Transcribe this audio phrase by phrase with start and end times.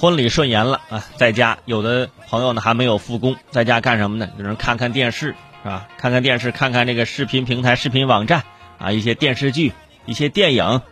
[0.00, 4.28] 婚礼顺延了啊，在家有的朋友呢还没有复工，在家干什么呢？
[4.38, 5.88] 有人看看电视，是吧？
[5.98, 8.44] 看看电视，看看这个视频平台、视频网站
[8.78, 9.72] 啊，一些电视剧、
[10.06, 10.82] 一些电影。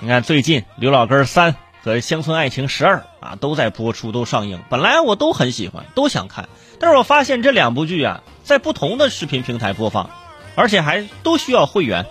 [0.00, 4.60] 你看最近《刘老根三》和《乡村爱情十二》啊都在播出、都上映。
[4.68, 6.48] 本来我都很喜欢，都想看，
[6.80, 10.10] 但是我发现这两部剧啊，在不同的视频平台播放，
[10.56, 12.04] 而且还都需要会员。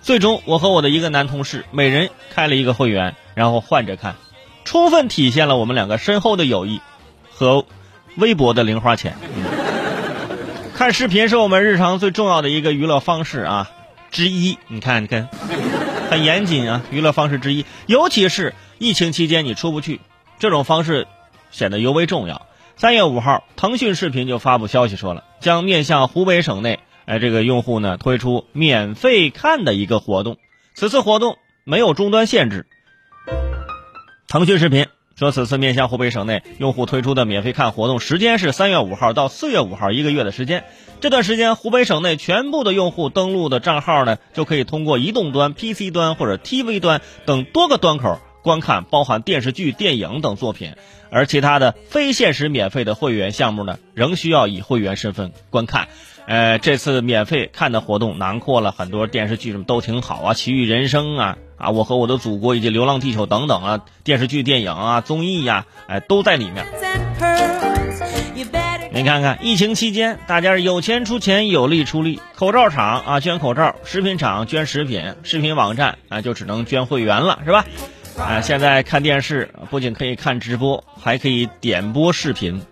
[0.00, 4.16] 最终，我和我的一个男同事每人开了一个会员，然后换着看。
[4.66, 6.82] 充分体现了我们两个深厚的友谊
[7.30, 7.64] 和
[8.16, 9.16] 微薄的零花钱。
[10.74, 13.70] 看视频是我们日常最重要的一个娱乐方式啊
[14.10, 14.58] 之一。
[14.66, 15.28] 你看，你看，
[16.10, 17.64] 很严谨啊，娱乐方式之一。
[17.86, 20.00] 尤其是疫情期间你出不去，
[20.40, 21.06] 这种方式
[21.52, 22.42] 显得尤为重要。
[22.76, 30.36] 三月五号，腾讯视频就发布消息说了，将面向湖北省内哎这个用户呢推出免费看的一个活动。
[30.74, 32.66] 此次活动没有终端限制。
[34.28, 40.64] 腾讯视频说，此次面向湖北省内用户推出的免费看活动时间是三月五号到四月五号一个月的时间。
[41.00, 50.74] 这段时间，湖北省内全部的用户登录的账号呢，就可以通过移动端、PC 端或者 TV 端等多个端口观看包含电视剧、电影等作品。
[51.10, 55.88] 而其他的非限时免费的会员项目呢，仍需要以会员身份观看。
[56.26, 66.66] 呃，这次免费看的活动囊括了很多电视剧，什么都挺好啊，《奇遇人生》啊，啊，我和我的祖国以及《流浪地球》等等啊，电视剧、电影啊，综艺呀，哎，都在里面。
[68.92, 77.66] 你看看，疫情期间，大家是有钱出钱，有力出力，口罩厂啊捐口罩，食品厂捐食品，视频网站啊就只能捐会员了，是吧？
[78.18, 82.62] 啊，现在看电视不仅可以看直播，还可以点播视频，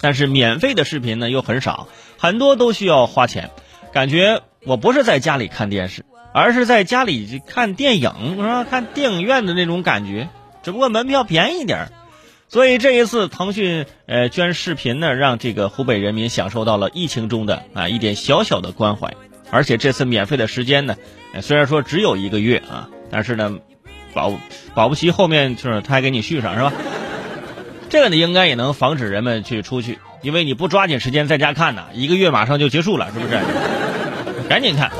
[0.00, 1.88] 但是免费的视频呢又很少。
[2.16, 3.50] 很多都需要花钱，
[3.92, 8.64] 感觉我不是在家里看电视，而是在家里看电影，是吧？
[8.64, 10.30] 看电影院的那种感觉，
[10.62, 11.88] 只不过门票便宜点。
[12.48, 19.12] 所以这一次腾讯呃捐视频呢，让这个湖北人民享受到了疫情中的啊一点小小的关怀。
[19.50, 20.96] 而且这次免费的时间呢，
[21.42, 23.58] 虽然说只有一个月啊，但是呢，
[24.14, 24.32] 保
[24.74, 26.72] 保不齐后面就是他还给你续上，是吧？
[27.90, 29.98] 这个呢，应该也能防止人们去出去。
[30.22, 33.38] 因为你不抓紧时间在家看呢，一个月马上就结束了，是不是？
[34.48, 34.90] 赶紧看，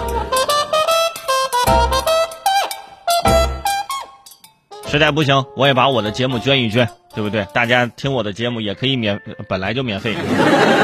[4.94, 7.44] 实在不行，我也把我的节目捐一捐，对不对？
[7.52, 10.14] 大家听我的节目也可以免，本来就免费，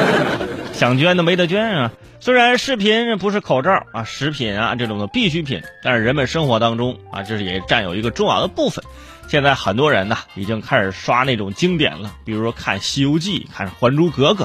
[0.74, 1.92] 想捐的没得捐啊。
[2.18, 8.84] 虽然视频不是口罩啊、食品啊这种的必需品，但是人们生活当中啊，这是也占有一个重要的部分。
[9.28, 14.42] 现在很多人呢，已经开始刷那种经典了，比如说看《西游记》、看《还珠格格》，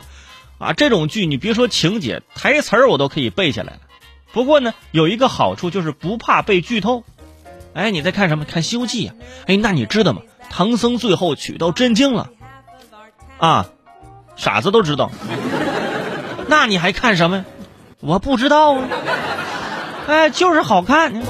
[0.64, 3.80] 啊，这种剧你别说情节，台词儿我都可以背下来了。
[4.32, 7.04] 不过呢，有一个好处就是不怕被剧透。
[7.76, 8.46] 哎，你在看什么？
[8.46, 9.16] 看《西游记》啊？
[9.48, 10.22] 哎，那你知道吗？
[10.50, 12.30] 唐僧最后取到真经了，
[13.38, 13.68] 啊，
[14.36, 15.12] 傻子都知道。
[16.48, 17.46] 那你还看什么？
[18.00, 18.88] 我不知道啊。
[20.08, 21.22] 哎，就是好看。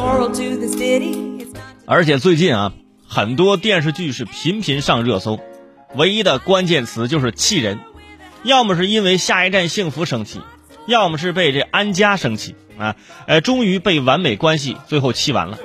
[1.86, 2.72] 而且最近啊。
[3.08, 5.40] 很多电视剧是频频上热搜，
[5.94, 7.80] 唯一的关键词就是气人，
[8.44, 10.42] 要么是因为下一站幸福生气，
[10.88, 12.96] 要么是被这安家生气啊！
[13.28, 15.60] 呃，终于被完美关系最后气完了。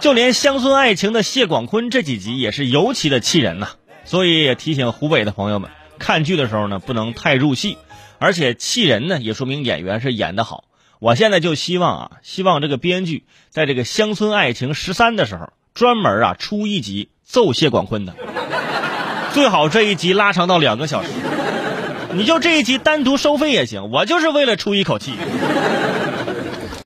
[0.00, 3.68] 就连乡村爱情的谢广坤这几集也是尤其的气人呐，
[4.04, 7.78] 所以也提醒湖北的朋友们，看剧的时候呢不能太入戏，
[8.18, 10.64] 而且气人呢也说明演员是演得好。
[10.98, 15.50] 我现在就希望啊，希望这个编剧在这个乡村爱情十三的时候。
[15.74, 18.14] 专门啊出一集揍谢广坤的，
[19.34, 21.10] 最好这一集拉长到两个小时，
[22.14, 25.12] 你就这一集单独收费也行，我就是为了出一口气。